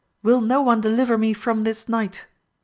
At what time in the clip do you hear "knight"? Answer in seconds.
1.87-2.25